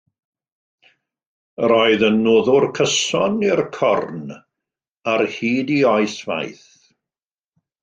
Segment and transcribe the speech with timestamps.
[1.67, 4.25] Yr oedd yn noddwr cyson i'r Corn
[5.15, 6.67] ar hyd ei oes faith.